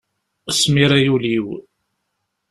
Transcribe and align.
Smir 0.59 0.91
ay 0.97 1.07
ul-iw! 1.13 1.47